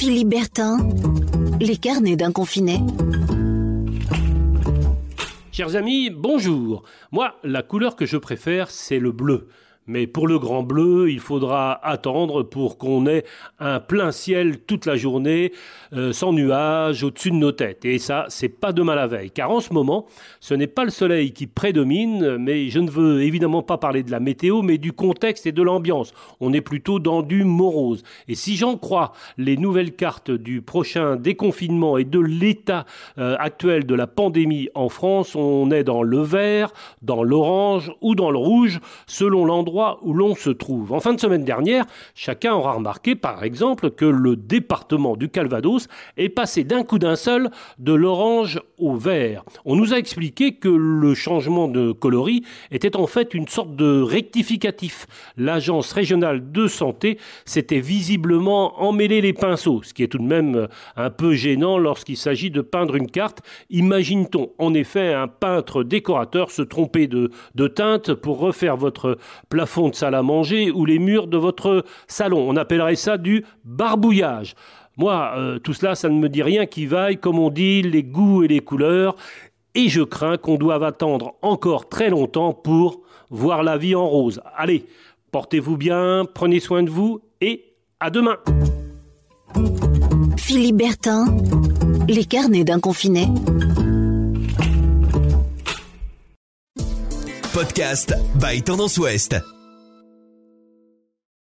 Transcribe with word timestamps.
Philippe 0.00 0.34
les 1.60 1.76
carnets 1.76 2.16
d'un 2.16 2.32
confiné. 2.32 2.80
Chers 5.52 5.76
amis, 5.76 6.08
bonjour. 6.08 6.84
Moi, 7.12 7.34
la 7.44 7.62
couleur 7.62 7.96
que 7.96 8.06
je 8.06 8.16
préfère, 8.16 8.70
c'est 8.70 8.98
le 8.98 9.12
bleu. 9.12 9.48
Mais 9.90 10.06
pour 10.06 10.28
le 10.28 10.38
grand 10.38 10.62
bleu, 10.62 11.10
il 11.10 11.18
faudra 11.18 11.84
attendre 11.84 12.44
pour 12.44 12.78
qu'on 12.78 13.08
ait 13.08 13.24
un 13.58 13.80
plein 13.80 14.12
ciel 14.12 14.60
toute 14.60 14.86
la 14.86 14.94
journée, 14.94 15.50
euh, 15.92 16.12
sans 16.12 16.32
nuages 16.32 17.02
au-dessus 17.02 17.32
de 17.32 17.36
nos 17.36 17.50
têtes. 17.50 17.84
Et 17.84 17.98
ça, 17.98 18.26
c'est 18.28 18.48
pas 18.48 18.72
demain 18.72 18.94
la 18.94 19.08
veille. 19.08 19.32
Car 19.32 19.50
en 19.50 19.58
ce 19.58 19.72
moment, 19.72 20.06
ce 20.38 20.54
n'est 20.54 20.68
pas 20.68 20.84
le 20.84 20.90
soleil 20.90 21.32
qui 21.32 21.48
prédomine, 21.48 22.36
mais 22.36 22.68
je 22.68 22.78
ne 22.78 22.88
veux 22.88 23.22
évidemment 23.22 23.64
pas 23.64 23.78
parler 23.78 24.04
de 24.04 24.12
la 24.12 24.20
météo, 24.20 24.62
mais 24.62 24.78
du 24.78 24.92
contexte 24.92 25.46
et 25.46 25.52
de 25.52 25.62
l'ambiance. 25.62 26.14
On 26.38 26.52
est 26.52 26.60
plutôt 26.60 27.00
dans 27.00 27.22
du 27.22 27.42
morose. 27.42 28.04
Et 28.28 28.36
si 28.36 28.56
j'en 28.56 28.76
crois 28.76 29.10
les 29.38 29.56
nouvelles 29.56 29.96
cartes 29.96 30.30
du 30.30 30.62
prochain 30.62 31.16
déconfinement 31.16 31.98
et 31.98 32.04
de 32.04 32.20
l'état 32.20 32.86
euh, 33.18 33.34
actuel 33.40 33.86
de 33.86 33.94
la 33.96 34.06
pandémie 34.06 34.68
en 34.76 34.88
France, 34.88 35.34
on 35.34 35.72
est 35.72 35.82
dans 35.82 36.04
le 36.04 36.20
vert, 36.22 36.72
dans 37.02 37.24
l'orange 37.24 37.90
ou 38.00 38.14
dans 38.14 38.30
le 38.30 38.38
rouge, 38.38 38.78
selon 39.08 39.44
l'endroit 39.44 39.79
où 40.02 40.12
l'on 40.12 40.34
se 40.34 40.50
trouve. 40.50 40.92
En 40.92 41.00
fin 41.00 41.14
de 41.14 41.20
semaine 41.20 41.44
dernière, 41.44 41.86
chacun 42.14 42.54
aura 42.54 42.72
remarqué 42.72 43.14
par 43.14 43.42
exemple 43.44 43.90
que 43.90 44.04
le 44.04 44.36
département 44.36 45.16
du 45.16 45.28
Calvados 45.28 45.88
est 46.16 46.28
passé 46.28 46.64
d'un 46.64 46.84
coup 46.84 46.98
d'un 46.98 47.16
seul 47.16 47.50
de 47.78 47.92
l'orange 47.92 48.60
au 48.78 48.94
vert. 48.94 49.44
On 49.64 49.76
nous 49.76 49.92
a 49.94 49.98
expliqué 49.98 50.54
que 50.54 50.68
le 50.68 51.14
changement 51.14 51.68
de 51.68 51.92
coloris 51.92 52.42
était 52.70 52.96
en 52.96 53.06
fait 53.06 53.34
une 53.34 53.48
sorte 53.48 53.74
de 53.76 54.02
rectificatif. 54.02 55.06
L'agence 55.36 55.92
régionale 55.92 56.52
de 56.52 56.66
santé 56.66 57.18
s'était 57.44 57.80
visiblement 57.80 58.80
emmêlé 58.82 59.20
les 59.20 59.32
pinceaux, 59.32 59.82
ce 59.82 59.94
qui 59.94 60.02
est 60.02 60.08
tout 60.08 60.18
de 60.18 60.24
même 60.24 60.68
un 60.96 61.10
peu 61.10 61.34
gênant 61.34 61.78
lorsqu'il 61.78 62.16
s'agit 62.16 62.50
de 62.50 62.60
peindre 62.60 62.96
une 62.96 63.10
carte. 63.10 63.40
Imagine-t-on 63.70 64.50
en 64.58 64.74
effet 64.74 65.12
un 65.14 65.28
peintre 65.28 65.82
décorateur 65.82 66.50
se 66.50 66.62
tromper 66.62 67.06
de, 67.06 67.30
de 67.54 67.66
teinte 67.68 68.14
pour 68.14 68.38
refaire 68.38 68.76
votre 68.76 69.18
plafond 69.48 69.69
fond 69.70 69.88
de 69.88 69.94
salle 69.94 70.14
à 70.14 70.22
manger 70.22 70.70
ou 70.70 70.84
les 70.84 70.98
murs 70.98 71.26
de 71.26 71.38
votre 71.38 71.84
salon. 72.08 72.44
On 72.48 72.56
appellerait 72.56 72.96
ça 72.96 73.16
du 73.16 73.44
barbouillage. 73.64 74.54
Moi, 74.96 75.32
euh, 75.36 75.58
tout 75.58 75.72
cela, 75.72 75.94
ça 75.94 76.08
ne 76.08 76.18
me 76.18 76.28
dit 76.28 76.42
rien 76.42 76.66
qui 76.66 76.86
vaille, 76.86 77.16
comme 77.16 77.38
on 77.38 77.50
dit, 77.50 77.80
les 77.82 78.02
goûts 78.02 78.42
et 78.42 78.48
les 78.48 78.60
couleurs. 78.60 79.16
Et 79.74 79.88
je 79.88 80.02
crains 80.02 80.36
qu'on 80.36 80.56
doive 80.56 80.82
attendre 80.82 81.34
encore 81.42 81.88
très 81.88 82.10
longtemps 82.10 82.52
pour 82.52 83.00
voir 83.30 83.62
la 83.62 83.78
vie 83.78 83.94
en 83.94 84.06
rose. 84.06 84.42
Allez, 84.56 84.84
portez-vous 85.30 85.76
bien, 85.76 86.26
prenez 86.34 86.60
soin 86.60 86.82
de 86.82 86.90
vous 86.90 87.20
et 87.40 87.64
à 88.00 88.10
demain. 88.10 88.36
Philippe 90.36 90.76
Bertin, 90.76 91.26
les 92.08 92.24
carnets 92.24 92.64
d'un 92.64 92.80
confiné. 92.80 93.28
Podcast 97.52 98.14
by 98.36 98.62
Tendance 98.62 98.98
Ouest. 98.98 99.59